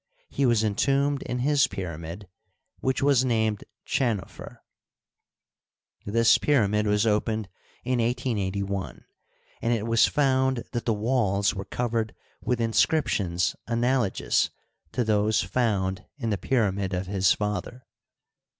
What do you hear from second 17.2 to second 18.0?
father.